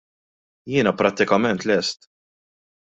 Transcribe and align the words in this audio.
Jiena 0.71 0.95
prattikament 1.03 1.63
lest. 1.73 2.13